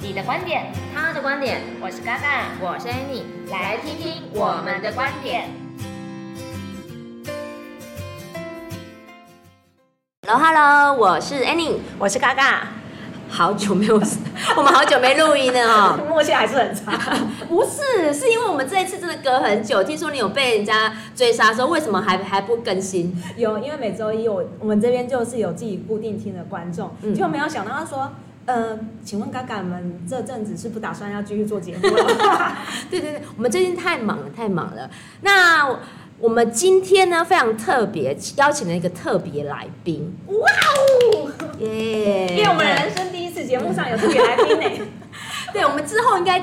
[0.00, 5.48] 你的观点，他的观点，我是嘎嘎，我是 Annie，来听听我们的观点。
[10.24, 12.68] Hello Hello，我是 Annie，我是嘎嘎。
[13.28, 13.96] 好久没有，
[14.56, 16.92] 我们好久没录音了哦， 默契还是很差。
[17.48, 19.82] 不是，是因为我们这一次真的隔很久。
[19.82, 23.20] 听说你有被人家追杀，说为什么还还不更新？
[23.36, 28.10] 有，因为每周一我我们这边就是有自己固定听的观众，嗯、就没有想到他说，
[28.48, 32.56] 呃，请问嘎嘎们这阵子是不打算要继续做节目了？
[32.90, 34.90] 对对对，我们最近太忙了，太忙了。
[35.20, 35.78] 那。
[36.20, 40.12] 我们今天呢非常特别，邀请了一个特别来宾。
[40.26, 41.30] 哇哦，
[41.60, 42.26] 耶！
[42.36, 44.86] 因为我们人生第一次节目上有特别来宾呢。
[45.54, 46.42] 对，我们之后应该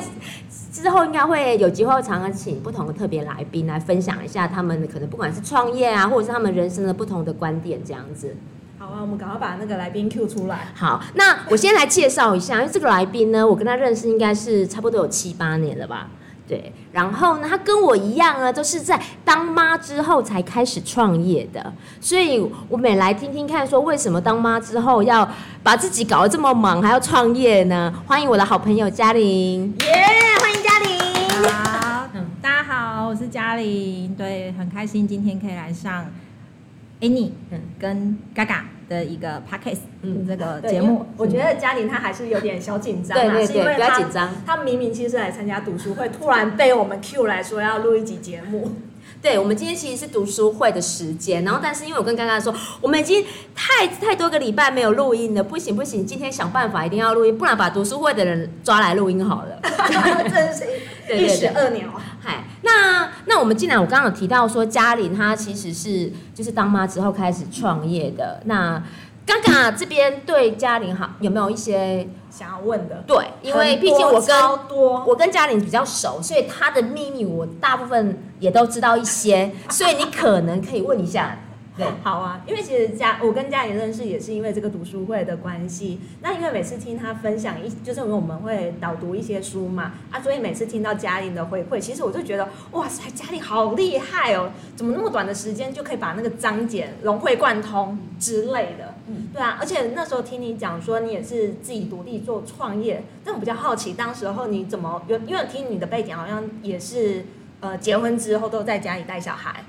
[0.72, 8.34] 之后应该会有机会常常请不同的特别来宾来分享一下他们可能不管是创业啊，或者是他们人生的不同的观点这样子。
[8.78, 10.68] 好啊，我们赶快把那个来宾 Q 出来。
[10.76, 16.09] 好，那我先来介绍一下，因为这个来宾呢，我跟他认识应该是差不多有七八年了吧。
[16.48, 25.28] 对，然后呢，他跟我一样呢，都是在当妈之后才开始创业的，所以我们也来听听看，说为什么当妈之后要
[25.64, 27.92] 把自己搞得这么忙，还要创业呢？
[28.06, 31.52] 欢迎我的好朋友嘉玲，耶，yeah, 欢迎嘉玲。
[31.52, 36.06] 好，嗯，大家好，我是嘉玲，对，很开心今天可以来上
[37.08, 38.66] Annie，嗯，跟嘎嘎。
[38.88, 44.30] 的一个 podcast，嗯，这个节目，我觉得嘉玲她还是有点小紧张，对对对，比较紧张。
[44.45, 48.73] 她明明其实来参加读书会，突然被我们 Q 来说要录一集节目。
[49.23, 59.59] 对，我们今天其实是读书会的时间，然后但是因为我跟刚刚说，我们已经太太多个礼拜没有录音了，不行不行，今天想办法一定要录音，不然把读书会的人抓来录音好了。
[60.30, 61.89] 真是一石二鸟。
[62.26, 68.84] 嗨，那那我们既然我刚刚有提到说嘉玲她其实是就是当妈之后开始创业的，那。
[69.28, 73.04] 刚刚这边对嘉玲好有没有一些想要问的？
[73.08, 81.39] 对，因为毕竟我跟我跟嘉玲比较熟，所以她的秘密我大部分也都知道一些，所以你可能可以问一下。
[81.77, 85.99] 对，好啊，因为其实嘉我跟嘉玲认识也是因为这个读书会的关系。
[86.21, 98.95] 那因为每次听他分享一，就是因为我们会导读一些书嘛，啊，所以每次听到嘉玲的回馈，其实我就觉得哇塞，嘉玲好厉害哦，怎么那么短的时间就可以把那个章节融会贯通之类的。
[99.07, 105.17] 嗯，对啊，而且那时候听你讲说你也是自己独立做创业，但我比较好奇，当时候你怎么有？
[105.27, 107.25] 因为听你的背景好像也是
[107.59, 109.65] 呃结婚之后都在家里带小孩。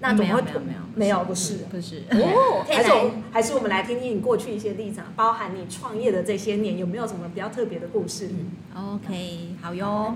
[0.00, 2.90] 那怎么会没有没有没有没有不是不是哦，还 是
[3.32, 8.28] 还是我们来听听你过去一些立场，包含你创业的这些年有没有什么比较特别的故事？
[8.74, 10.14] 嗯，OK，好哟。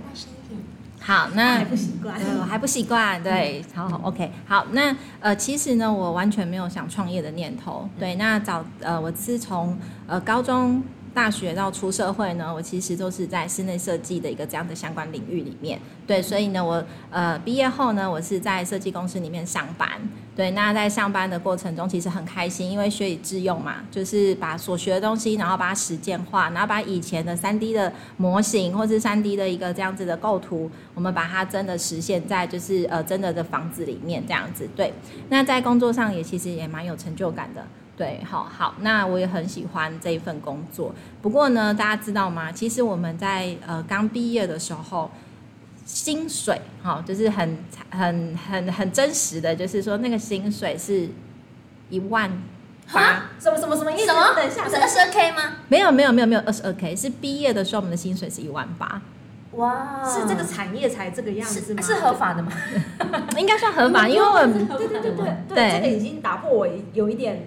[1.02, 3.22] 好，那还不习惯，我还不习惯。
[3.22, 7.88] 对，好好 OK，好，那呃，其实呢，我完全没有想创业的念头。
[7.98, 10.82] 对，那早呃，我自从呃高中。
[11.12, 15.81] 大学到出社会呢，我其实都是在室内设计的一个这样的相关领域里面。
[16.06, 19.88] 对，所以呢，我呃毕业后呢，我是在设计公司里面上班。
[20.37, 34.66] 对，那在上班的过程中，其实很开心，因为学以致用嘛，就是把所学的东西，然后把它实践化，然后把以前的三 D 的模型或是三 D 的一个这样子的构图，我们把它真的实现在就是呃真的的房子里面这样子。
[34.75, 34.94] 对，
[35.28, 37.66] 那在工作上也其实也蛮有成就感的。
[38.00, 40.91] 对，好好，那我也很喜欢这一份工作。
[41.21, 42.50] 不过呢，大家知道吗？
[42.50, 45.11] 其实我们在呃刚毕业的时候，
[45.84, 47.59] 薪水哈、哦，就是很
[47.91, 51.11] 很很很真实的，就是说那个薪水是
[51.91, 52.31] 一万
[52.91, 54.06] 八，什么什么什么意思？
[54.06, 54.34] 什么？
[54.34, 55.56] 等一下，不是二十二 K 吗？
[55.69, 59.03] 没有没有没有没有二十二 K，是毕业的时候我们的薪水是一万八。
[59.56, 61.82] 哇，是这个产业才这个样子吗？
[61.82, 62.50] 是，是合法的吗？
[63.37, 67.47] 应该算合法，因为我们对对对对对，对这个已经打破我有一点。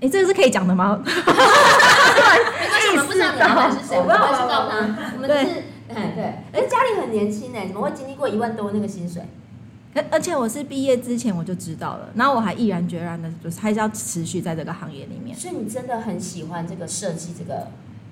[0.00, 0.98] 哎，这个是可以讲的吗？
[1.04, 5.12] 没关系，我们不知道你老板是谁，我们不知道他。
[5.14, 5.62] 我们是，
[5.94, 6.24] 哎对。
[6.52, 9.22] 哎，嘉玲很年轻哎，怎么会经历过一万多那个薪水？
[9.92, 15.36] 而而且我是毕业之前我就知道了，然后我还毅然决然的，就是还是要持续在这个行业里面。
[15.36, 17.66] 所以你真的很喜欢这个设计，这个，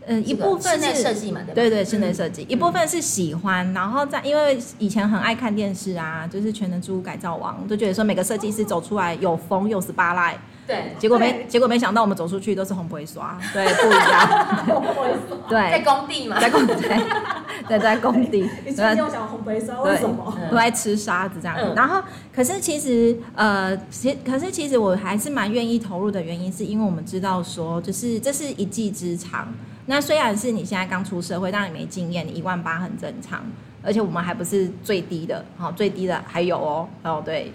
[0.07, 1.55] 嗯，一部分是设计嘛，对吧？
[1.55, 10.37] 对对，室内设计一部分是喜欢，然后在因为以前很爱看电视啊，就是全能住屋改造王，都觉得说每个设计师走出来有风又是巴赖。
[10.69, 14.85] 对，结果没结果没想到我们走出去都是红不会刷，对，不一样。
[15.49, 16.75] 对，在工地嘛，在工地，
[17.67, 18.43] 对，在工地。
[18.67, 20.37] 你今天我想红不会刷，为什么？
[20.51, 21.73] 都在吃沙子这样子。
[21.75, 29.49] 然后，可是其实呃，其可是其实我还是蛮愿意投入的原因，是因为我们知道说，就是这是一技之长。
[29.87, 33.43] 那虽然是你现在刚出社会，当然你没经验，你一万八很正常。
[33.81, 37.51] 而且我们还不是最低的，好，最低的还有哦，哦对，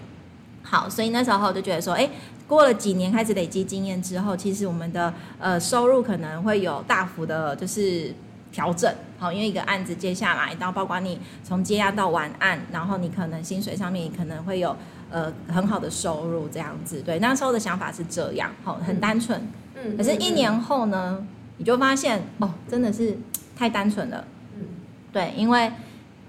[0.64, 2.10] 好，所以那时候我就觉得说，哎。
[2.46, 8.14] 过了几年开始累积经验之后，其实我们的呃收入可能会有大幅的，就是
[8.52, 14.76] 调整，好，因为一个案子接下来，然后包括你从接案到完案，然后你可能薪水上面可能会有
[15.10, 19.40] 呃很好的收入这样子，对，那时候的想法是这样，好，很单纯，
[19.74, 19.96] 嗯。
[19.96, 21.26] 可是，一年后呢，
[21.56, 23.16] 你就发现哦，真的是
[23.56, 24.22] 太单纯了，
[24.58, 24.66] 嗯。
[25.10, 25.72] 对，因为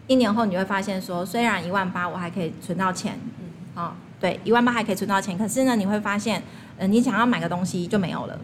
[0.07, 3.83] 一年后你会发现说，虽然一万八我还可以存到钱，嗯。
[3.83, 3.91] 哦，
[4.25, 6.41] 对，一万八还可以存到钱，可是呢，你会发现，
[6.79, 8.35] 呃，你想要买个东西就没有了，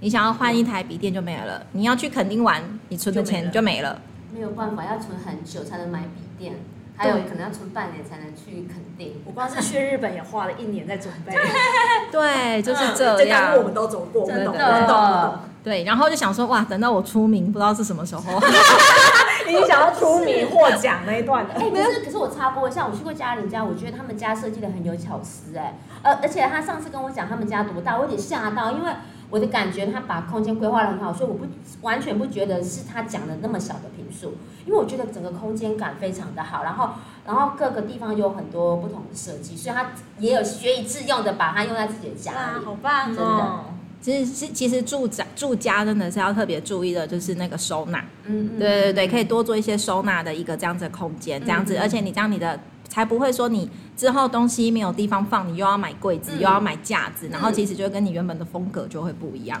[0.00, 4.02] 你想要换一台笔电就没有了，你要去垦丁玩，你存的钱就没了，
[4.34, 6.56] 没有办法，要存很久才能买笔电，
[6.94, 9.14] 还有可能要存半年才能去垦丁。
[9.24, 11.32] 我光是去日本也花了一年在准备
[12.12, 15.38] 对，就是嗯这这条路我样们，都走过，我们懂，真的我们懂，我懂。
[15.64, 18.38] 对，然后就想说，哇，等到我出名，不知道是什么时候，
[19.48, 21.54] 已经想要出名 获奖那一段了。
[21.54, 28.90] 哎、可是可是我插播一下，我去过嘉玲家，我觉得他们家设计的很有巧思哎、呃，而且他上次跟我讲他们家多大，我有点吓到，因为
[29.30, 31.44] 我的感觉他把空间规划的很好，所以我不
[31.82, 34.34] 完全不觉得是他讲的那么小的平数，
[34.64, 36.90] 因为我觉得整个空间感非常的好，然后
[37.26, 42.64] 然后各个地方有很多不同的设计，所以他也有学以致用的把它用在自己的家哇，里。
[42.64, 43.64] 好棒真的哦！
[44.00, 47.98] 其实是其实住宅住家真的是要特别注意的，就是那个收纳。
[48.24, 51.78] 嗯嗯，对对对，可以多做一些收纳的一个这样子的空间，这样子，嗯。
[51.78, 52.58] 嗯而且你这样你的
[52.88, 56.40] 才不会说你之后东西没有地方放，你又要买柜子，嗯。
[56.40, 59.60] 又要买架子，然后其实就跟你原本的风格就会不一样。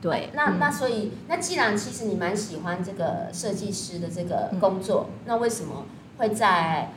[0.00, 0.58] 对，那嗯。
[0.58, 5.86] 那所以，那既然其实你蛮喜欢这个设计师的这个工作，那为什么
[6.16, 6.90] 会在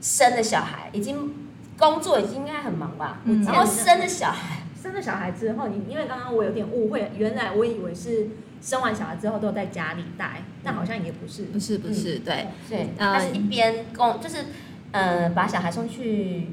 [0.00, 1.34] 生了小孩，已经
[1.78, 3.20] 工作已经应该很忙吧？
[3.24, 3.42] 嗯。
[3.44, 8.28] 然后生了小孩，生了小孩之后，你因为刚刚我有点误会，原来我以为是
[8.62, 11.44] 生完小孩之后都在家里带，但好像也不是。
[11.44, 14.46] 不是不是，对，对，呃他是一边工，就是
[14.92, 16.48] 呃把小孩送去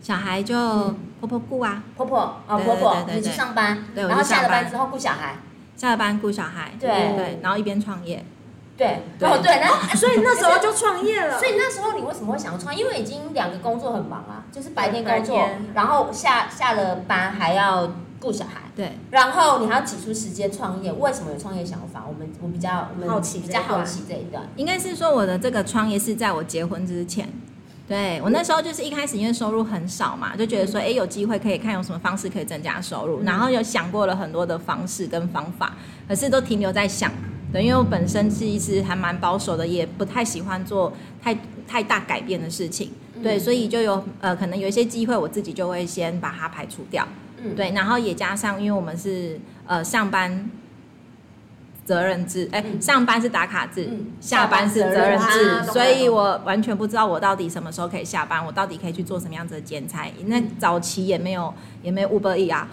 [0.00, 0.56] 小孩就
[1.20, 2.18] 婆婆顾啊，婆婆
[2.48, 4.68] 啊婆婆你去上班，对然后下了班。
[4.68, 5.36] 之后顾小孩，
[5.76, 6.88] 下了班顾小孩，对。
[6.90, 8.24] 对，然后一边创业。
[8.80, 11.38] 对，对哦对，那 所以那时候就创业了。
[11.38, 12.82] 所以那时候你为什么会想要创业？
[12.82, 20.90] 因为已经两个工作很忙啊，就是白天工作，然后下下了班还要顾小孩，对，然后你还要挤出时间创业。
[20.90, 22.06] 为什么有创业想法？
[22.08, 24.42] 我们我比较我们好奇比较好奇这一段。
[24.56, 27.28] 应该是说我的这个创业是在我结婚之前。
[27.86, 35.74] 对我那时候就是一开始因为收入很少嘛，就觉得说，哎，有机会可以看有什么方式可以增加收入，然后有想过了很多的方式跟方法，
[36.08, 37.12] 可是都停留在想。
[37.52, 40.92] 对，因为我本身其实还蛮保守的，也不太喜欢做
[41.22, 41.36] 太
[41.66, 42.90] 太大改变的事情。
[43.22, 47.06] 对，所以就有呃，可能有一些机会，我自己就会先把它排除掉。
[47.42, 50.50] 嗯，对，然后也加上，因为我们是呃上班
[51.90, 54.06] 责任制，哎，嗯上班是打卡制，嗯。
[54.20, 55.64] 下班是责任制。
[55.72, 60.06] 所以我完全不知道我到底什么时候可以下班，我到底可以去做什么样子的兼差。
[60.26, 61.52] 那早期也没有
[61.82, 62.68] 也没有 Uber E 啊，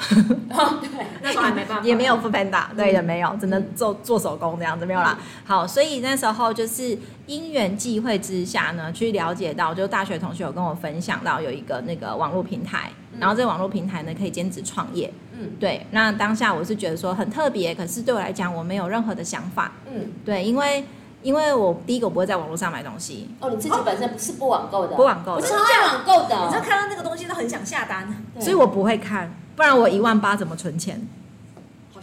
[0.52, 0.90] 哦对，
[1.24, 5.18] 那时候还没办法，也没有 Foodpanda，对也，没有，只能做做手工这样子，没有啦。
[5.44, 15.12] 好，所以那时候就是因缘际会之下呢，去了解到，就大学同学有跟我分享到有一个那个网络平台，然后这个网络平台呢可以兼职创业。
[15.40, 19.72] 嗯对，那当下我是觉得说很特别，可是对我来讲我没有任何的想法。
[19.86, 20.84] 嗯，对，因为
[21.22, 28.08] 因为我第一个我不会在网络上买东西，哦，你自己本身不是不网购的，不网购的我超爱网购的你知道哦，看到那个东西都很想下单，
[28.40, 31.02] 所以我不会看，不然我一万八怎么存钱？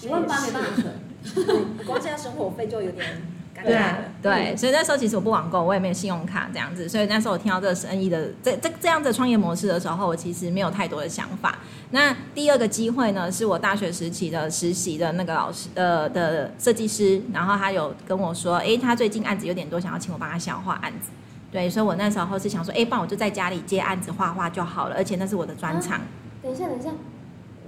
[0.01, 0.93] 一万八没办法存，
[1.47, 3.07] 存，光现在生活费就有点
[3.57, 3.81] 尴对。
[4.21, 11.59] 对，所以那时候其实我不网购，我也没有信用卡这样子，所以那时候我听到这个生意的这这这样的创业模式的时候，我其实没有太多的想法。
[11.95, 21.11] 那第二个机会呢，是我大学时期的实习的那个老师呃的设计师，然后他有跟我说，哎，他最近案子有点多，想要请我帮他消化案子。
[21.53, 26.01] 对，所以我那时候是想说，哎，不然我就在家里接案子画画就好了，而且那是我的专长。
[26.43, 26.91] 等一下，等一下，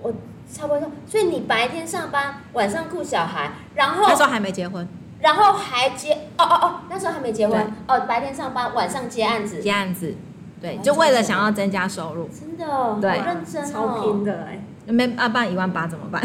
[0.02, 0.12] 我
[0.52, 4.88] 差不多说，所以你白天上班，晚上顾小孩，然后那时候还没结婚，
[5.21, 10.16] 然后还接，哦哦哦，那时候还没结婚，哦，白天上班，晚上接案子，接案子，
[10.61, 12.29] 对，哦就为了想要增加收入。
[12.29, 16.23] 真的哦，对认真哦，超拼的哎、没啊，不然一万八怎么办？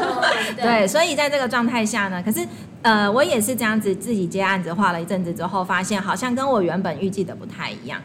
[0.56, 2.46] 对，所以在这个状态下呢，可是
[2.82, 8.00] 呃，我也是这样子自己接案子画了一阵子之后，发现好像跟我原本预计的不太一样，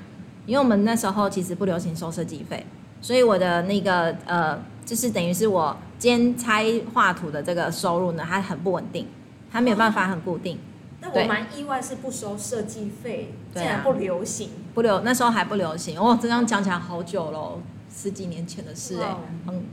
[0.46, 2.66] 因为我们那时候其实不流行收设计费，
[3.02, 6.64] 所以我的那个呃，就是等于是我兼差
[6.94, 9.08] 画图的这个收入呢，它很不稳定，
[9.52, 10.60] 它没有办法很固定，
[11.14, 14.50] 但我蛮意外是不收设计费，竟然不流行。
[14.74, 17.62] 不流那时候还不流行，哦，这样讲起来好久喽，
[17.94, 19.16] 十几年前的事哎、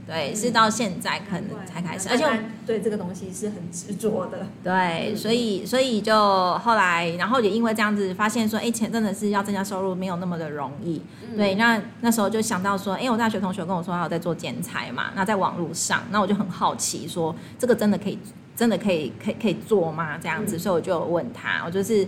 [0.07, 2.31] 对，是到现在可能才开始，而且我。
[2.65, 4.47] 对这个东西是很执着的。
[4.63, 6.15] 对，所以所以就
[6.59, 11.03] 后来，然后也因为这样子，发现说，哎，钱真的是要增加收入没有那么的容易。
[11.29, 18.17] 嗯对，那那时候就想到说，哎，我大学同学跟我说他有在做剪裁嘛，那在网络上，那我就很好奇说，这个真的可以
[18.55, 20.19] 真的可以可以可以做吗？
[20.19, 22.07] 这样子，嗯、所以我就问他，我就是。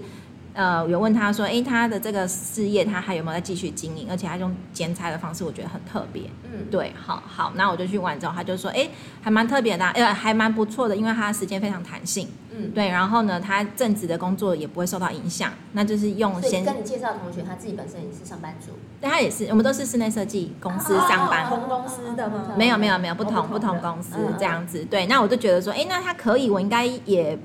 [0.54, 4.06] 呃，有问他说，哎，他的这个事业他还有没有在继续经营？
[4.08, 6.22] 而且他用兼差的方式，我觉得很特别。
[6.44, 8.88] 嗯，对，好好，那我就去玩之后，他就说，哎，
[9.20, 12.28] 还蛮特别的，呃，还蛮不错的，因为他时间非常弹性。
[12.56, 18.70] 嗯，对，然后呢，他正职的工作也不会受到影响，那就是用先跟你介绍的同学，他自己本身也是上班族，
[19.00, 22.54] 对，他也是，我们都是室内设计公司上班，同公司的吗？
[22.56, 24.84] 没有没有没有，不同不同公司这样子。
[24.84, 27.36] 对，那我就觉得说，哎，那他可以，我应该也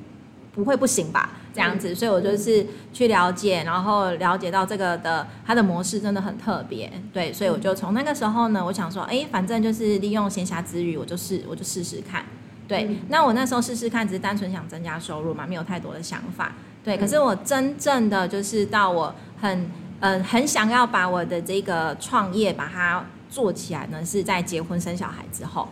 [0.54, 1.32] 不会不行吧？
[1.60, 12.24] 这样子，所以我就是去了解，然后了解到这个的它的模式真的很特别，对，所以我就从那个时候呢，我想说，哎，反正就是利用闲暇之余，我就试，我就试试看，
[12.66, 12.90] 对。
[13.10, 16.98] 那我那时候试试看，只是单纯想增加收入嘛，没有太多的想法，对。
[16.98, 19.60] 可是我真正的就是到我很
[20.00, 25.68] 嗯、呃、很想要把我的这个创业把它做起来呢，是在结婚生小孩之后，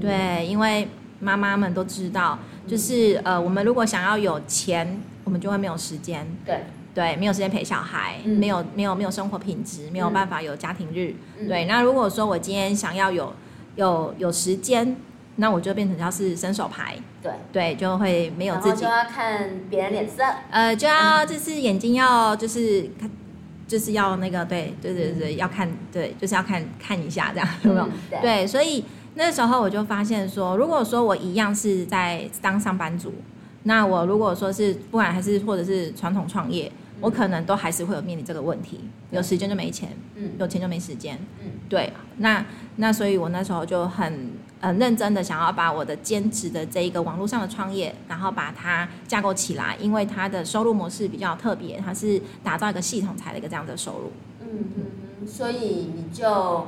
[0.00, 0.88] 对，因为
[1.20, 2.38] 妈妈们都知道。
[2.68, 6.26] 就是呃，我们如果想要有钱，我们就会没有时间。
[6.42, 6.62] 对
[6.94, 11.14] 对，没有时间陪小孩，嗯、没有没有没有生活品质，没有办法有家庭日。
[11.38, 13.32] 嗯、对，那如果说我今天想要有
[13.76, 14.96] 有有时间，
[15.36, 16.96] 那我就变成要是伸手牌。
[17.22, 18.80] 对对，就会没有自己。
[18.80, 20.24] 就要看别人脸色。
[20.50, 23.10] 呃，就要就是眼睛要就是看，
[23.66, 27.88] 就是要那个对对对对，要看对，就是要看看一下这样有没有？
[28.10, 28.84] 对，对，所以。
[29.14, 33.12] 那时候我就发现说，如果说我一样是在当上班族，
[33.68, 42.42] 那我如果说是不管还是或者是传统创业，我可能都还是会有面临这个问题，有时间就没钱，嗯，有钱就没时间，嗯，对，那
[42.76, 44.30] 那所以我那时候就很
[44.62, 54.46] 很认真的想要把我的兼职的这一个网络上的创业，然后把它架构起来，因为它的收入模式比较特别，它是打造一个系统才的一个这样的收入，嗯
[54.78, 56.66] 嗯，所以你就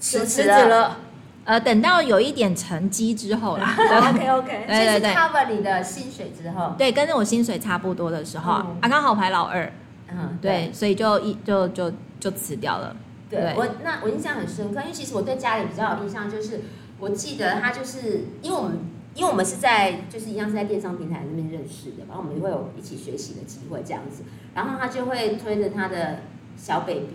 [0.00, 0.96] 辞辞职了。
[1.44, 3.74] 呃，等到有一点成绩之后啦，
[4.10, 9.72] OK OK， 对对对，cover 你的薪水之后，对，跟着我薪水差不多的时候，啊，刚好排老二，
[10.12, 12.94] 嗯，对，所以就一就就就辞掉了。
[13.30, 16.60] 对我那我印象很深刻，因为其实我对家里比较有印象，就是
[16.98, 18.78] 我记得他就是因为我们
[19.14, 26.20] 因为我们是在就是一样是在电商平台那边认识的，然后我们就会有一起学习的机会这样子，然后他就会推着他的
[26.56, 27.06] 小 baby。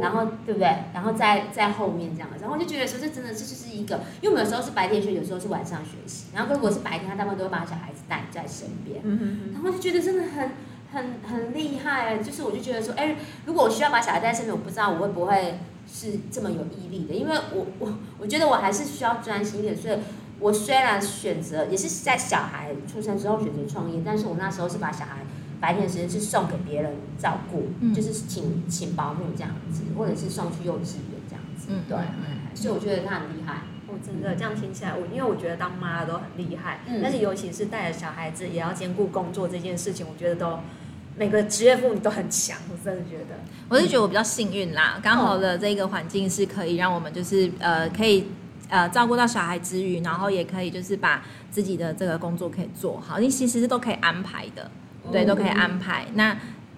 [0.00, 0.68] 然后对不对？
[0.92, 6.26] 然后在在后面这样，然后我就觉得说，这真的是就是一个，因为我们有时候是白天学，有时候是晚上学习。
[6.32, 9.00] 然后如果是白天，他大部分都会把小孩子带在身边。
[9.52, 10.50] 然后我就觉得真的很
[10.92, 13.16] 很很厉害，就是我就觉得说，哎，
[13.46, 15.58] 如果我需要把小孩带在身边，我不知道我会不会
[15.90, 19.76] 是这么有毅力的，因为我我我觉得我还是需要专心一点。
[19.76, 19.98] 所以
[20.38, 25.24] 我虽然选择也是在小孩出生之后选择创业，但是我那时候是把小孩。
[25.60, 31.68] 白天的时间是送给别人照顾，嗯、就是请请保姆这样子，或者是送去幼稚园这样子。
[31.68, 31.98] 嗯，对，
[32.54, 33.62] 所以我觉得他很厉害。
[33.86, 40.58] 我真的这样听起来，我因为我觉得当妈都很厉害，嗯、但是尤其是带着小孩子也要兼顾工作这件事情，我觉得都
[41.16, 42.58] 每个职业妇女都很强。
[42.72, 43.36] 我真的觉得，
[43.68, 48.26] 我是觉得我比较幸运啦，刚好的这个环境是可以让我们就是呃可以
[48.68, 54.68] 呃照顾到小孩之余，然后也可以就是把自己的这个工作可以做好，你其实是都可以安排的。
[55.12, 56.06] 对，都可以安排。
[56.14, 56.36] 那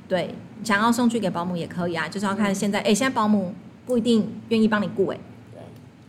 [0.08, 2.80] 对，想要送去给保姆也可以啊，就是要看现在。
[2.80, 3.54] 哎，现在保姆
[3.86, 5.18] 不一定愿意帮你顾哎。
[5.52, 5.60] 对，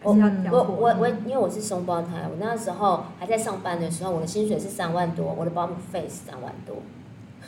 [0.04, 0.14] 我
[0.52, 6.78] 我我我，因为我是双胞胎，我那时候还在上班的时候，我的薪水是三万多，我的保姆费是三万多。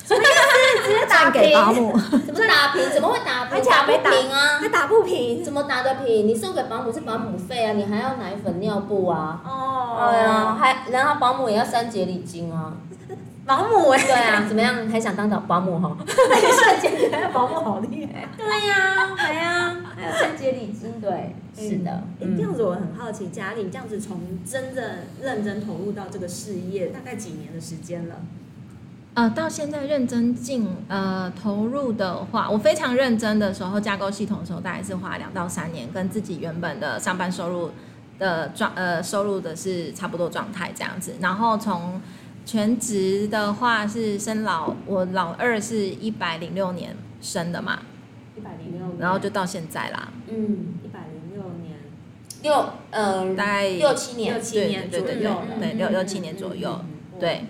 [0.02, 1.92] 直接打给保姆？
[2.26, 2.90] 怎么打平？
[2.90, 3.62] 怎么会打平？
[3.64, 4.60] 打不平啊？
[4.60, 5.44] 还打不平？
[5.44, 6.26] 怎么打得平？
[6.26, 9.42] 你送给保姆是保姆费啊，你还要奶粉、尿布啊。
[9.46, 10.10] 哦。
[10.10, 12.74] 对啊，还然后保姆也要三节礼金啊。
[13.50, 14.88] 保姆哎，对啊，怎么样？
[14.90, 15.98] 还想当保保姆哈？
[16.06, 18.30] 那一瞬间觉得保姆好厉害。
[18.38, 22.04] 对呀，对呀，还有三节礼金，对，是的。
[22.20, 24.86] 这样子我很好奇，嘉玲这样子从真正
[25.20, 28.18] 认真投入到这个事业，大概几年的时间了？
[29.16, 37.72] 呃，到现在认真进呃投入的话，我非常认真的时候架构系统的时候，大概是花两到三年，跟自己原本的上班收入
[38.20, 42.00] 的状呃收入的是差不多状态这样子，然后从。
[42.50, 47.82] 全职的话是生老，我老二是一百零六年生的嘛，
[48.36, 50.12] 一百零六年，然后就到现在啦。
[50.28, 51.78] 嗯，一百零六年，
[52.42, 56.82] 六呃大概六七年，六七年左右，对六六七年左右，
[57.20, 57.44] 对，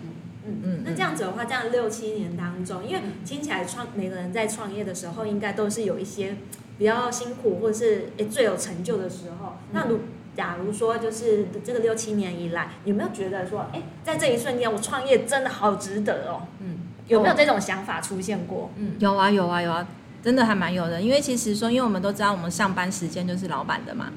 [0.46, 0.82] 嗯嗯。
[0.84, 6.36] 那这样子的话，这样六七年当中，因为听起来创每个人在创业的时候，应该都是有一些
[6.78, 10.02] 比较辛苦，或者是诶最有成就的时候，那如
[10.36, 16.44] 假如说，就是这个六七年以来，有没有觉得说，哎，在这一瞬间，我创业真的好值得哦？
[16.60, 18.72] 嗯，有没有这种想法出现过？
[18.78, 19.86] 嗯，有啊，有啊，有啊，
[20.24, 21.02] 真的还蛮有的。
[21.02, 24.12] 因为其实说，因为我们都知道，我们上班时间就是老板的嘛，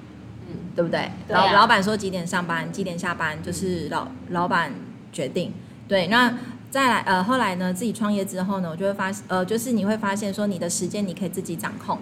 [0.49, 1.11] 嗯，对不对？
[1.28, 4.73] 老老板说几点上班，几点下班，就是老老板
[5.12, 5.52] 决定。
[5.88, 6.33] 对，那
[6.71, 11.99] 再来呃后来呢，自己创业之后呢，我就会发呃就是你会发现说你的时间你可以自己掌控。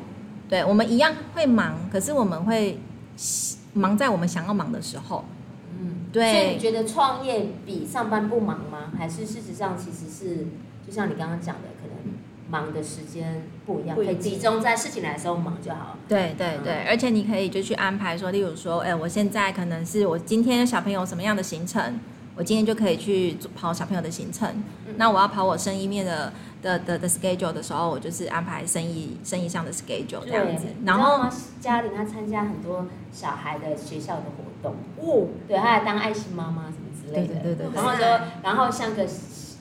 [0.48, 2.78] 对，我们一样会忙，可是我们会
[3.72, 5.24] 忙在我们想要忙的时候。
[5.78, 6.32] 嗯，对。
[6.32, 8.92] 所以你觉得创业比上班不忙吗？
[8.98, 10.46] 还是事实上其实是
[10.86, 12.14] 就像你刚刚讲的，可能
[12.50, 15.98] 忙的时间不一样，可以集中在事情来的时候忙就好了。
[16.08, 22.00] 对对对，嗯、而且你可以就去安排说，例如说，哎，我现在可能是我今天小朋友什么样的行程，
[22.40, 24.48] 我今天就可以去跑小朋友的行程。
[24.86, 26.32] 嗯、那我要跑我生意面的。
[26.62, 30.66] 的的的 schedule 的时候，我就是安排生意生意上的 schedule 这样子。
[30.84, 31.26] 然后
[31.58, 37.40] 家玲她参加很多小孩的学校的活动，哦，对，她还当爱心妈妈什么之类的。
[37.40, 37.74] 对对对对。
[37.74, 39.06] 然后说，然后像个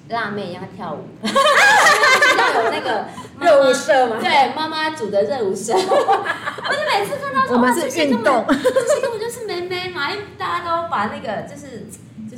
[0.09, 3.05] 辣妹一样跳舞，要有那个
[3.39, 4.17] 热舞社吗？
[4.19, 5.71] 对，妈妈组的热舞社。
[5.79, 11.87] 我就每次看到说，我们是运动，这些根本就是妹妹嘛，因为大家都把那个就是。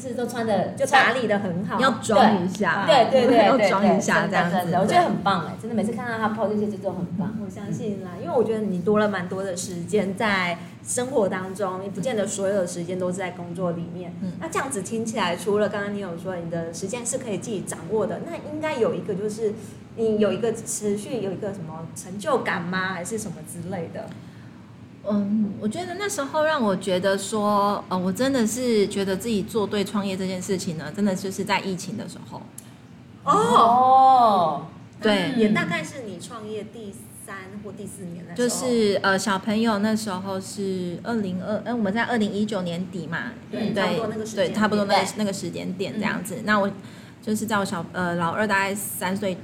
[0.01, 7.35] 是都穿的就打理的很好，要装一下，对对对， 要装一下这样子，我觉得很棒哎，真的每次看到他 po 这些就都很棒。
[7.45, 14.13] 我相信啦，因为我觉得你多了蛮多的时间在生活当中，你不见得所有的时间都是在工作里面。
[14.23, 19.53] 嗯，那这样子听起来，除了刚刚你有说你的时间是可以自己掌握的，那应该有一个就是
[19.95, 22.93] 你有一个持续有一个什么成就感吗？
[22.93, 24.07] 还是什么之类的？
[25.09, 32.41] 嗯，我觉得那时候让我觉得说，呃，我真的是觉得自己做对创业这件事情呢，真的就是在疫情的时候。
[33.23, 34.67] 哦，
[35.01, 36.93] 对，也大概是你创业第
[37.25, 38.47] 三或第四年的时候。
[38.47, 46.41] 就是呃，小朋友那时候是二零二，嗯，我们在二零一九年底嘛，对，差不多那个时间，对，差不多那个那个时间点这样子。
[46.45, 46.71] 那我
[47.23, 49.35] 就是在我小呃老二大概三岁。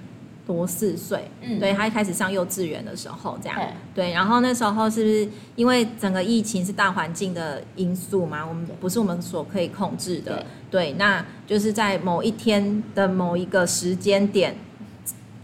[0.47, 8.47] 多四岁，嗯，对，他一开始上幼稚园的时候，这样，嗯、对，然后那时候是不是因为整个疫情是大环境的因素嘛？
[8.47, 14.55] 我们不是我们所可以控制的，对，那就是在某一天的某一个时间点，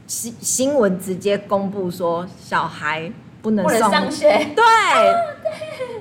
[0.08, 3.12] 新新闻直接公布说小孩
[3.42, 4.64] 不能上，上学，对，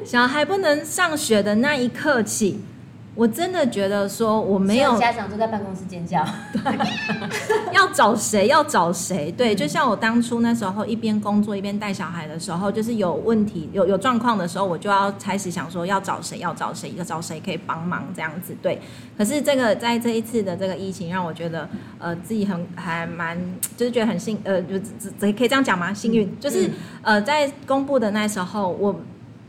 [0.05, 2.61] 小孩不能上学的那一刻起。
[3.15, 6.63] 我真的觉得说我没有家长都在办公室尖叫，对，
[7.75, 8.47] 要找谁？
[8.47, 9.31] 要找谁？
[9.33, 16.39] 对，就像我当初那时候一边工作一边带小孩的时候，就是有问题、有有状况的时候，我就要开始想说要找谁？
[16.39, 16.95] 要找谁？
[16.97, 18.57] 要找谁可以帮忙这样子？
[18.63, 18.81] 对。
[19.19, 23.39] 可是这个在这一次的这个疫情，让我觉得呃自己很还蛮
[23.77, 25.93] 就是觉得很幸呃就只可以这样讲吗？
[25.93, 26.71] 幸运就是
[27.03, 28.99] 呃在公布的那时候，我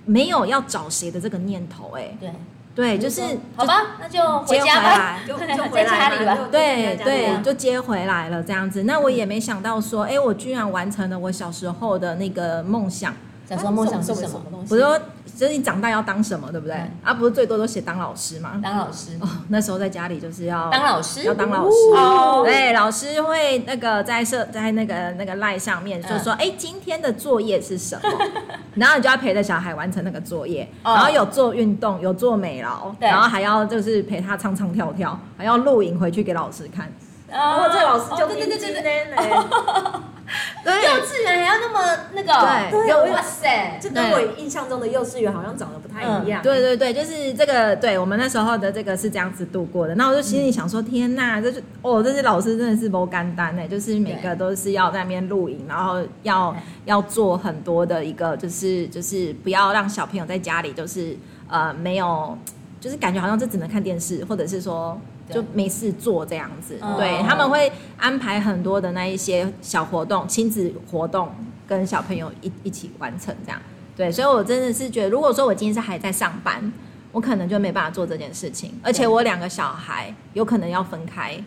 [0.06, 2.30] 没有要找谁的这个念头、欸，哎，对。
[2.76, 3.22] 对，就是
[3.56, 6.38] 好吧，那就回家吧，就就在家里吧。
[6.52, 8.84] 对对，就接回来了这样子。
[8.84, 13.14] 那我也没想到说，哎，我居然完成了我小时候的那个梦想。
[13.50, 14.74] 小时候梦想是什么东西？
[14.74, 15.00] 我说，
[15.36, 16.76] 就是你长大要当什么，对不对？
[17.04, 18.60] 啊，不是最多都写当老师嘛？
[18.64, 21.76] 当老师哦，那时候在家里就是要当老师，要当老师。
[21.94, 28.10] 哦，对，老师会那个在社在那个那个赖上面就说，哎，今天的作业是什么？
[28.76, 36.92] 然后你就要陪着小孩完成那个作业，然后有做运动，有做美劳，然后还要就是陪他唱唱跳跳，还要录影回去给老师看。
[37.34, 39.14] 哦，这老师就对对对对对。
[40.64, 42.32] 对，幼稚园还要那么那个，
[42.72, 46.42] 对，哇塞，这跟我印象中的幼稚园好像长得不太一样。
[46.42, 49.94] 对对对，就是这个，对我们那时候的这个是这样子度过的。
[49.96, 61.16] 那我就心里想说，天呐，这是哦，这些老师真的是不简单呢，就是每个都是要在那边露营，然后要要做很多的一个，就是就是不要让小朋友在家里就是
[61.50, 62.36] 呃没有，
[62.80, 65.00] 就是感觉好像这只能看电视，或者是说。
[65.30, 71.30] 就没事做这样子，对，他们会安排很多的那一些小活动、亲子活动，
[71.68, 73.62] 跟小朋友一一起完成这样。
[73.96, 76.72] 对，所以我真的是觉得，如果说我今天是还在上班，
[77.12, 81.42] 我可能就没办法做这件事情，而且我两个小孩有可能要分开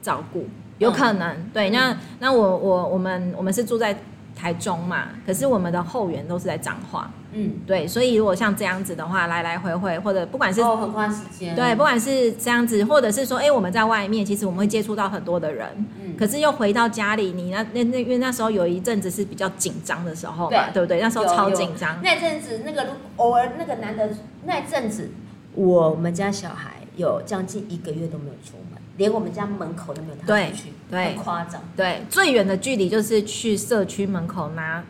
[0.00, 0.46] 照顾，
[0.78, 1.36] 有可能。
[1.52, 3.96] 对，那那我我我们我们是住在
[4.34, 7.10] 台中嘛，可是我们的后援都是在彰化。
[7.34, 15.66] 嗯，对，所以如果像这样子的话，来来回回，或者不管是哦，很花时间，对，不管是这样子，或者是说，哎，我们在外面，其实我们会接触到很多的人，
[16.02, 21.00] 嗯，可是又回到家里，你那那那，因为那时候有一阵子是比较紧张的时候嘛，对，对不对？
[21.00, 24.10] 那时候超紧张，那阵子那个偶尔那个男的
[24.44, 25.10] 那阵子，
[25.54, 34.84] 我们家小孩有将近一个月都没有出门，连我们家门口都没有踏出去，对，很夸张，对，最远的距离就是去社区门口拿。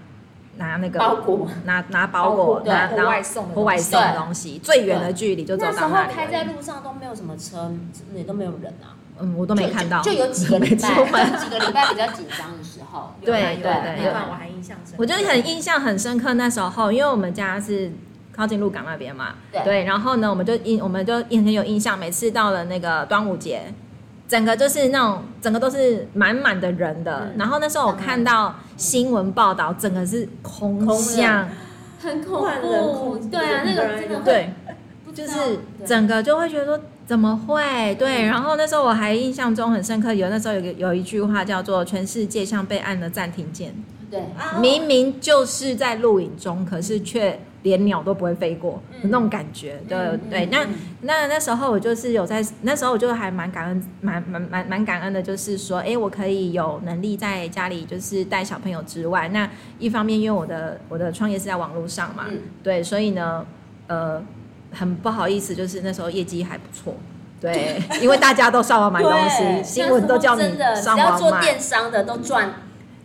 [0.56, 5.92] 拿那个包裹，拿拿包裹，拿拿外送的外送的东西，最远的距离就走到那里。
[5.92, 7.72] 那时候开在路上都没有什么车，
[8.14, 8.94] 也都没有人啊。
[9.18, 10.00] 嗯，我都没看到。
[10.00, 11.04] 就有几个 礼拜，有
[11.38, 13.14] 几个礼拜比较紧张的时候。
[13.24, 14.94] 对对对，我还印象深。
[14.98, 17.92] 我觉得很印象很深刻，那时候因为我们家是
[18.34, 19.34] 靠近鹿港那边嘛，
[19.64, 23.72] 对然后呢，我们就印我们就印很有印象，每次到了那个端午节，
[24.26, 27.20] 整个就是那种整个都是满满的人的。
[27.26, 31.48] 嗯然后那时候我看到新闻报道，整个是空巷，
[32.00, 32.92] 很恐怖。
[32.92, 34.52] 空对啊，那个真的会对，
[35.14, 37.94] 就是整个就会觉得说怎么会？
[37.94, 43.72] 对，然后那时候我还印象中很深刻，有那时候有个有一句话叫做“全世界像被按了暂停键”，
[44.10, 50.46] 对啊明明就是在录影中，可是却连鸟都不会飞过，嗯那种感觉，对嗯对。
[50.46, 59.48] 那嗯那那时候我就是有在，那时候我就还蛮感恩，蛮蛮蛮蛮感恩的，就是说，哎，我可以有能力在家里就是带小朋友之外，那
[59.78, 63.44] 一方面因为我的我的创业是在网络上嘛，嗯对，所以呢，
[63.86, 64.22] 呃，
[64.72, 66.94] 很不好意思，就是那时候业绩还不错。
[67.40, 70.42] 对，因为大家都上网买东西， 新闻都叫你
[70.80, 72.54] 上要做网买，电商的都赚，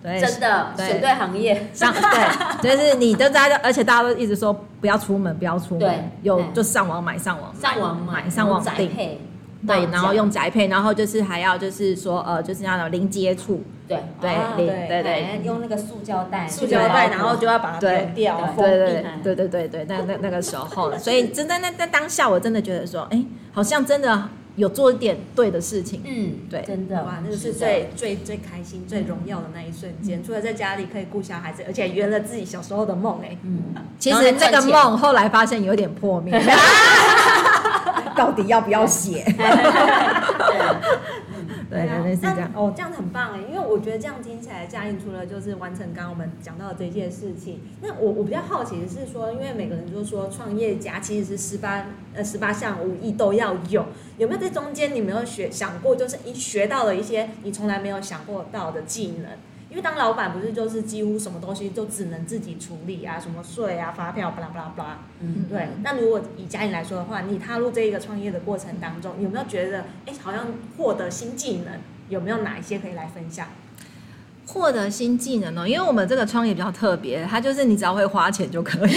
[0.03, 0.87] 对，真的对。
[0.87, 1.69] 选对行业。
[1.73, 1.93] 上
[2.61, 9.21] 对， 就是你都大家，而且大家都一直说不要出门，不要出对门，有就上网买，上网买上网买，上网订，宅配，
[9.65, 13.97] 对，然后用宅配，然后就是还要就是说呃，就是那种零接触，对。
[14.21, 15.13] 对对对对。
[15.13, 26.61] 哎用那个塑胶袋，塑胶袋，然后就要把它丢掉，封对对对对对对，那那那个时候， 所以真的那那当下我真的觉得说，哎，好像真的有做一点对的事情，嗯，对。
[26.67, 27.59] 真的，哇，那个是的。
[27.59, 30.21] 最最最开心、最荣耀的那一瞬间。
[30.23, 33.61] 除了在家里可以顾小孩子，而且圆了自己小时候的梦，哎，嗯，
[33.97, 36.33] 其实这个梦后来发现有点破灭，
[38.17, 39.23] 到底要不要写？
[42.21, 42.37] 那。
[42.55, 53.85] 哦，这样子很棒哎，因为我觉得这样听起来，佳颖除了就是完成刚刚我们讲到的这件事情，那我我比较好奇的是说，因为每个人都说创业家其实是十八呃十八项武艺都要有，
[54.17, 59.31] 有没有在中间你没有学想过，就是你学到了一些你从来没有想过到的技能？
[59.69, 64.99] 因为当老板不是就是几乎什么东西都只能自己处理啊，什么税啊、发票，巴拉巴拉巴拉。
[65.19, 71.73] 嗯，对，那如果以佳颖来说的话，你踏入这一个创业的过程当中，有没有觉得，哎，好像获得新技能？
[72.09, 73.47] 有没有哪一些可以来分享？
[74.45, 75.67] 获得新技能呢？
[75.67, 78.93] 因为我们这个创业比较特别，它就是你只要会花钱就可以，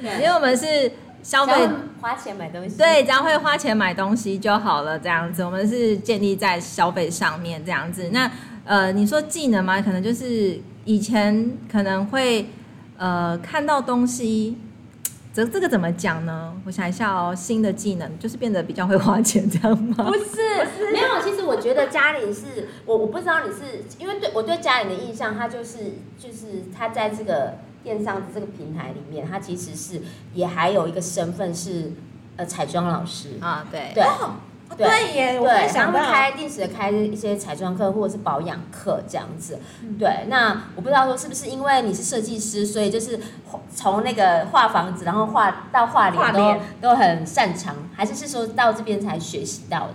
[0.00, 0.92] 因为我们是
[1.24, 1.68] 消费
[2.00, 5.42] 花钱买东西，对，只要会花钱买东西就好了，这样子。
[5.44, 8.10] 我们是建立在消费上面这样子。
[8.12, 8.30] 那
[8.64, 9.82] 呃，你说技能吗？
[9.82, 12.48] 可能就是以前可能会
[12.96, 14.56] 呃看到东西，
[15.34, 16.54] 这这个怎么讲呢？
[16.64, 20.04] 我想一下哦，新的技能就是变得比较会花钱，这样吗？
[20.04, 21.20] 不是，没有。
[21.20, 30.00] 其实我觉得嘉玲是我，我不知道你是因为对我对嘉玲的印象，她就是就是她在这个电商的这个平台里面，她其实是
[30.34, 31.90] 也还有一个身份是
[32.36, 34.04] 呃彩妆老师，啊，对，对。
[34.04, 34.04] 对
[34.76, 39.58] 对耶，我对，他会想开定时的开一些彩妆课或者是保养课这样子。
[39.82, 43.18] 嗯对，那我不知道说是不是因为你是设计师，所以就是
[43.74, 49.94] 从那个画房子，然后画到画脸都都很擅长，还是是说到这边才学习到的？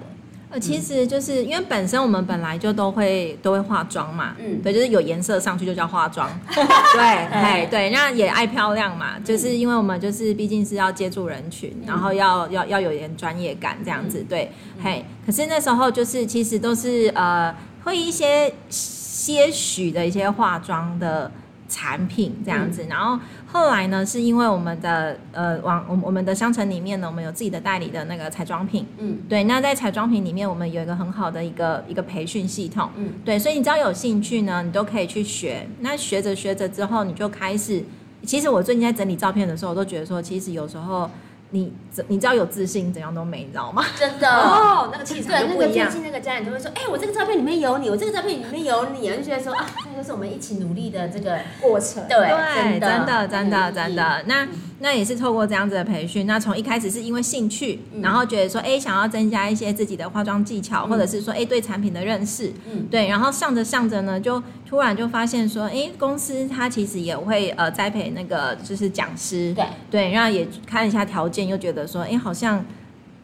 [0.51, 21.31] 呃，其实就是因为本身我们本来就都会都会化妆嘛，嗯对，就是有颜色上去就叫化妆， 对，哎，对，那也爱漂亮嘛，就是因为我们就是毕竟是要接触人群，然后要要要有点专业感这样子，对，嘿，可是那时候就是其实都是呃会一些些许的一些化妆的
[21.67, 23.19] 产品这样子，然后
[23.51, 28.85] 后来呢，是因为我们的呃网我我们的商城里面呢，我们有自己的代理的那个彩妆品。
[28.99, 35.67] 嗯对，那在彩妆品里面，我们有一个很好的一个一个培训系统，嗯对，所以你只要有兴趣呢，你都可以去学。
[35.79, 37.83] 那学着学着之后，你就开始。
[38.23, 41.09] 其实我最近在整理照片的时候，我都觉得说，其实有时候
[41.49, 41.73] 你
[42.07, 43.83] 你知道有自信，怎样都美，你知道吗？
[43.97, 44.29] 真的。
[44.29, 45.87] 哦，那个气对，那场就不一样。
[45.87, 53.95] 个最近那个家人就会说，哎、我这个照片里面有你，我这个照片里面有你，我就觉得说啊，这就是我们一起努力的这个过程，对，对，真真的，真的，很有意义。
[53.95, 54.23] 真的。
[54.27, 54.47] 那
[54.81, 58.01] 那也是透过这样子的培训，那从一开始是因为兴趣，嗯。
[58.01, 62.87] 然后觉得说，哎，想要增加一些自己的化妆技巧，嗯或者是说，哎，对产品的认识，嗯。
[62.89, 69.65] 对，然后上着上着呢，就突然就发现说，哎，公司它其实也会呃栽培那个就是讲师，对。
[69.91, 72.63] 对，然后也看一下条件，又觉得说，哎，好像。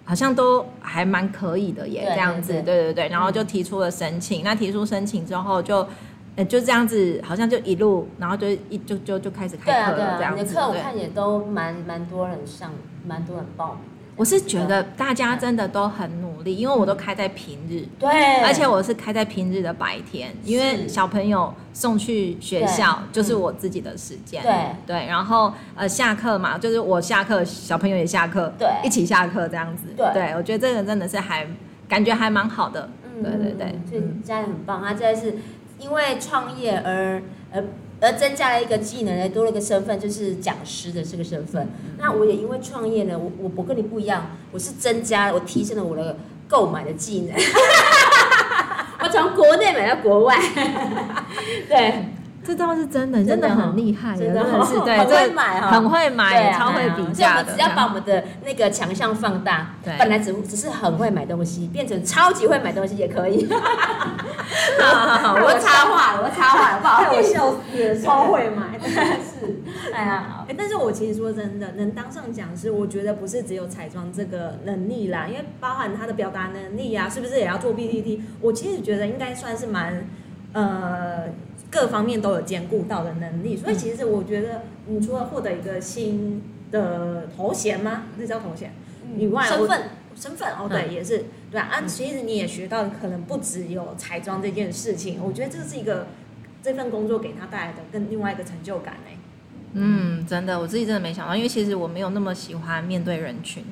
[0.07, 4.43] 好像都还蛮可以的耶，这样子，对对对对，然后就提出了申请。
[4.43, 5.77] 那提出申请之后就，
[6.35, 10.53] 呃，就这样子，好像就一路，然后就一就就就开始开课了，这对啊，你的样子。
[10.53, 12.71] 课我看也都蛮蛮多人上，
[13.03, 14.04] 蛮多人报名的。
[14.15, 18.09] 我是觉得大家真的都很努力，因为我都开在平日，对，
[18.43, 24.53] 而且我是开在平日的白天，因为小朋友送去学校就是我自己的时间，对。
[24.87, 28.69] 对，然后呃下课嘛，就是我下课，小朋友也下课，对。
[28.83, 30.31] 一起下课这样子，对。
[30.35, 31.45] 我觉得这个真的是还
[31.89, 35.37] 感觉还蛮好的，嗯对对对，所以家人很棒，他真的是
[35.77, 37.63] 因为创业而而
[38.05, 41.67] 而增加了一个技能，呢多了一个身份，就是讲师的这个身份。
[41.97, 46.15] 那我也因为创业呢，我我我跟你不一样，我是增加了，我提升了我的
[46.47, 47.35] 购买的技能。
[49.01, 50.37] 我从国内买到国外，
[51.67, 52.14] 对。
[52.45, 57.53] 这倒是真的，真的很厉害，真的很是对，很会买哈，很会买，超会比价的。
[57.53, 63.47] 只要把我们的那个强项放大，本来只只是很会买东西，变成超级会买东西也可以。
[63.51, 69.91] 好 好好， 我插话了，我插话了，不好意思，我笑死了，超会买， 真的是。
[69.91, 78.21] 哎呀，但是我其实说真的，能当上讲师，我觉得不是只有彩妆这个能力啦，因为包含他的表达能力啊，是不是也要做 PPT？
[78.39, 80.07] 我其实觉得应该算是蛮
[80.53, 81.23] 呃。
[81.71, 88.03] 各方面都有兼顾到的能力，所以其实我觉得，你除了获得一个新的头衔吗？
[88.17, 88.73] 那叫头衔
[89.17, 89.81] 以外，身份
[90.15, 91.81] 身份哦，对，也是对啊。
[91.85, 96.07] 其实你也学到可能不只有彩妆这件事情，我觉得这是一个
[96.63, 99.11] 这份工作给他带来的更另外一个成就感呢。
[99.73, 103.63] 嗯，真的，我自己真的没想到，因为其实我没有那么喜欢面对人群。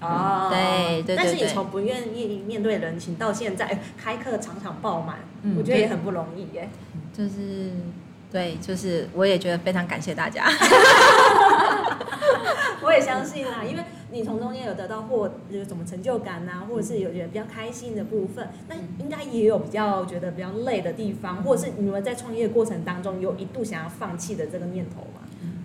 [0.00, 1.16] 哦，对对对。
[1.16, 5.18] 但是你从不愿意面对人情到现在开课场场爆满，
[5.56, 6.68] 我觉得也很不容易耶。
[7.12, 7.72] 就是，
[8.32, 10.46] 对，就是，我也觉得非常感谢大家。
[12.82, 25.20] 我也相信啦，因为你从中间有得到或有什么成就感啊，或者是有觉得比较开心的部分，那应该也有比较觉得比较累的地方，或者是你们在创业过程当中有一度想要放弃的这个念头吗？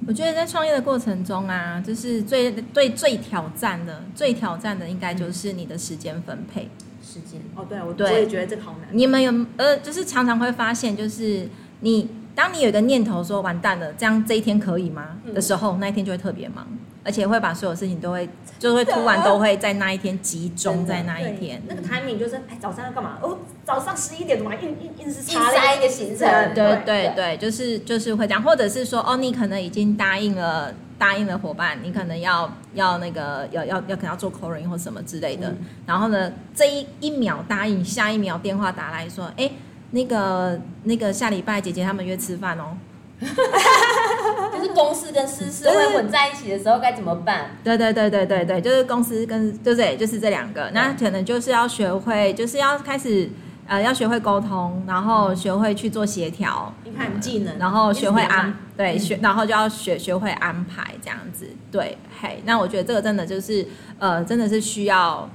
[0.08, 6.70] 我觉得在创业的过程中啊，就是最对最挑战的，最挑战的应该就是你的时间分配。
[7.02, 8.89] 时间哦，对，我对我也觉得这个好难。
[8.91, 11.48] 你们有呃，就是常常会发现，就是
[11.80, 15.18] 你当你有一个念头说完蛋了，这样这一天可以吗？
[15.24, 16.68] 嗯、的时候，那一天就会特别忙，
[17.06, 18.28] 而且会把所有事情都会，
[18.60, 21.62] 就会突然都会在那一天集中在那一天。
[21.68, 23.18] 那个 timing 就是，哎，早上要干嘛？
[23.22, 26.28] 哦，早上十一点怎么硬硬硬是插了一个行程？
[26.54, 30.74] 对对对，就是就是会这样，或者是说，哦，你可能已经答应了。
[30.98, 39.52] 答应了伙伴，你可能要要那个要要要可能要做 call 或什么之类的，嗯、然后呢，这一一秒答应，下一秒电话打来说，哎，
[39.91, 42.78] 那个那个下礼拜姐姐他们约吃饭哦，
[43.21, 47.51] 就是公司跟私事会混在一起的时候该怎么办？
[47.63, 49.95] 对对对对对对，就是公司跟对不对？
[49.97, 53.30] 就是这两个，那可能就是要学会，就是要开始。
[53.67, 63.65] 呃，要学会沟通，然后学会去做协调，你看技能，然后学会安，对，学，然后就要学学会安排这样子，对，嘿，那我觉得这个真的就是，
[63.97, 65.28] 呃，真的是需要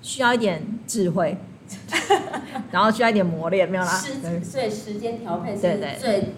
[0.00, 1.36] 需要一点智慧，
[2.72, 4.02] 然后需要一点磨练，没有啦，
[4.42, 5.60] 所以时间调配是
[6.00, 6.32] 最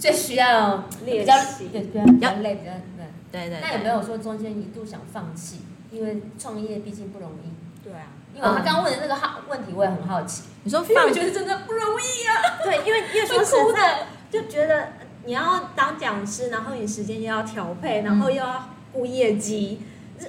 [0.00, 2.72] 最需要练习，比较比较累，比较
[3.30, 3.60] 对，对对。
[3.60, 5.60] 那有没有说中间一度想放弃？
[5.92, 8.06] 因为创业毕竟不容易，对啊。
[8.34, 10.44] 因为他刚刚问的那个好问题，我也很好奇。
[10.62, 12.58] 你说放，我觉得真的不容易啊。
[12.64, 14.92] 对，因为因为说实在，就觉得
[15.26, 19.80] 你要当讲师，然后你时间又要调配，然后又要顾业绩，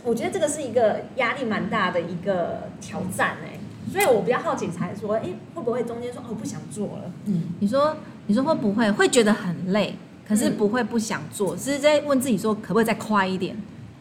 [0.03, 3.59] 我觉得这个是一个压力蛮大的一个挑战哎。
[3.91, 7.11] 所以我比较好奇，才说，哎，会不会中间说哦不想做了？
[7.25, 9.95] 嗯，你说你说会不会会觉得很累，
[10.27, 13.55] 可是不会不想做，只是在问自己说可不可以再快一点？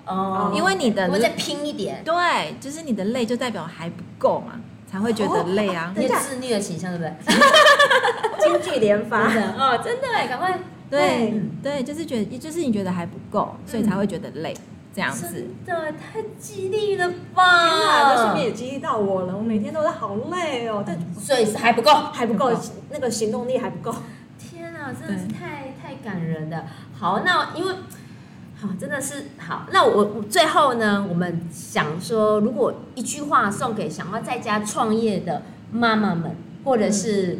[0.06, 5.92] 哦，因为你的，我再拼一点，对，就是你的累就代表还不够嘛，才会觉得累啊。
[5.96, 7.36] 你自虐的形象，对不对？
[8.42, 9.28] 京剧连发。
[9.32, 10.58] 的哦，真的哎，赶快，
[10.90, 11.40] 对。
[11.62, 14.56] 对，就是觉得，就是你觉得还不够，所以才会觉得累，
[14.94, 15.46] 这样子。
[15.66, 17.68] 真的太激励了吧！
[17.68, 19.36] 天哪，这顺便也激励到我了。
[19.36, 22.52] 我每天都是好累哦，但所以还不够，还不够，
[22.90, 23.94] 那个行动力还不够。
[24.38, 26.66] 天哪，真的是太太感人了。
[26.98, 27.74] 好，那因为。
[28.62, 29.64] 好，真的是好。
[29.72, 35.40] 那我我最后呢，我们想说，如果一句话送给想要在家创业的
[35.72, 37.38] 妈妈们，或者是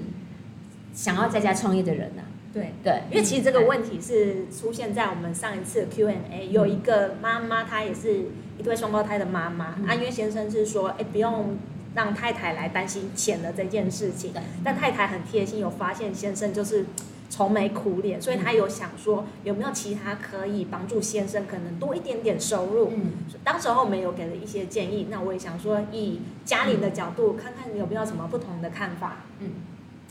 [0.94, 2.29] 想要在家创业的人呢、啊？
[2.52, 2.72] 对。
[2.82, 8.26] 对，因为其实这个问题是出现在我们上一次的 Q&A，有一个妈妈，她也是
[8.58, 11.56] 一对双胞胎的妈妈，嗯、啊，因为先生是说，哎，不用
[11.94, 14.32] 让太太来担心钱的这件事情，
[14.64, 16.86] 但太太很贴心，有发现先生就是。
[17.32, 22.90] 愁眉苦脸，所以她有想说有没有其他可以帮助先生可能多一点点收入。
[22.92, 23.12] 嗯，
[23.44, 29.18] 当时候我们有给了一些建议，那我也想说以家里的角度，嗯、看看你有没有什么不同的看法。
[29.38, 29.48] 嗯，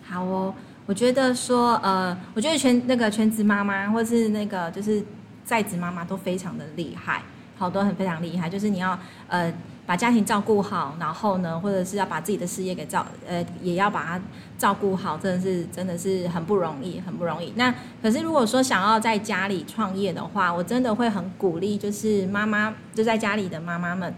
[0.01, 0.55] 好哦，
[0.89, 5.03] 我觉得说呃，我觉得全那个全职妈妈或是那个就是
[5.45, 7.21] 在职妈妈都非常的厉害，
[7.59, 8.97] 好多很非常厉害，就是你要
[9.27, 9.53] 呃。
[9.85, 14.21] 把家庭照顾好，然后呢，或者是要把自己的事业给照，呃，也要把它
[14.55, 17.51] 照顾好，真的是真的是很不容易，很不容易。
[17.55, 24.13] 那可是如果说想要在家里创业的话，我真的会很鼓励，就是妈妈就在家里的妈妈们，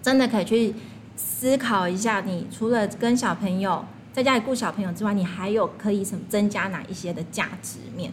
[0.00, 0.74] 真的可以去
[1.14, 8.12] 思考一下，你除了跟小朋友在家里顾小朋友之外，你还有可以什么增加哪一些的价值面？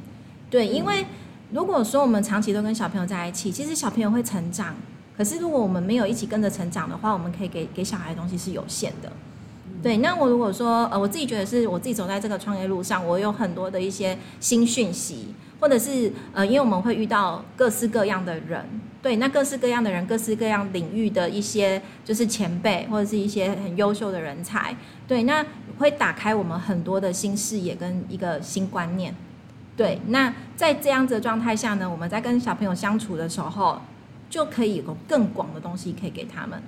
[0.50, 1.06] 对，因为
[1.52, 4.76] 如果说我们长期都跟小朋友在一起，其实小朋友会成长。
[5.18, 9.12] 可是如果我们没有一起跟着成长的话，我们可以给给小孩的东西是有限的。
[9.84, 18.66] 对，那我如果说呃，我自己觉得是我自己走在这个创业路上，我有很多的一些新讯息，或者是呃，因为我们会遇到各式各样的人，
[19.02, 24.76] 对，那各式各样的人，各式各样领域的一些就是前辈或者是一些很优秀的人才，
[25.08, 25.46] 对，那
[25.80, 29.16] 会打开我们很多的新视野跟一个新观念。
[29.76, 33.82] 对，那在这样子的状态下呢，我们在跟小朋友相处的时候，
[34.30, 36.62] 就可以有更广的东西可以给他们。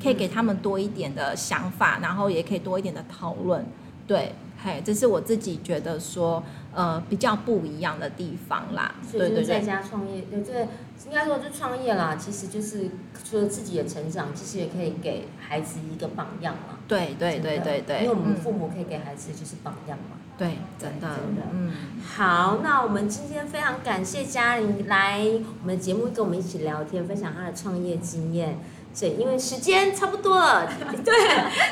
[0.00, 3.66] 可以给他们多一点的想法，然后也可以多一点的讨论，
[4.06, 6.40] 对，嘿，这是我自己觉得说，
[6.72, 8.94] 呃，比较不一样的地方啦。
[9.02, 10.68] 所以就是在家创业，对对，
[11.06, 12.88] 应该说就创业啦，其实就是
[13.24, 16.77] 除了自己的成长，其实也可以给孩子一个榜样嘛。
[16.88, 20.16] 对对对对对，因为我们父母可以给孩子就是榜样嘛。
[20.38, 21.72] 对，真的真的，嗯。
[22.16, 25.20] 好，那我们今天非常感谢嘉玲来
[25.60, 28.58] 我们的节目跟我们一起聊天，分享她的创业经验。
[28.98, 30.66] 对，因为时间差不多了，
[31.04, 31.14] 对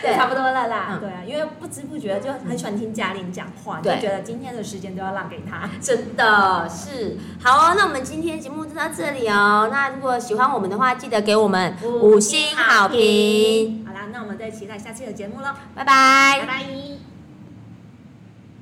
[0.01, 0.91] 对，差不多了啦。
[0.93, 5.69] 嗯、对啊，因为不知不觉就很喜欢听嘉玲讲话，就觉得今天的时间都要让给她。
[5.81, 9.69] 真的是好哦，那我们今天节目就到这里哦。
[9.73, 13.86] 那如果喜欢我们的话，记得给我们五星好评。
[14.17, 17.06] 那我们再期待下期的节目喽，拜拜，拜拜。